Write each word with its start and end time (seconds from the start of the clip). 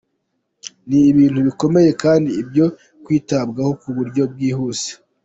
Ni 0.87 0.99
ibintu 1.11 1.39
bikomeye 1.47 1.89
kandi 2.03 2.29
byo 2.49 2.67
kwitabwaho 3.03 3.71
ku 3.81 3.89
buryo 3.97 4.23
bwihuse. 4.31 4.89